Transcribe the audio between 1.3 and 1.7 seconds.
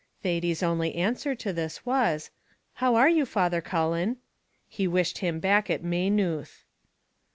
to